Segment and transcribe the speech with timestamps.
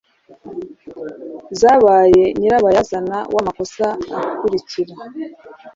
[1.59, 3.85] zabaye nyirabayazana w'amakosa
[4.19, 4.93] akurikira